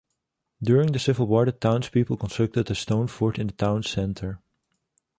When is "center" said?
3.83-4.41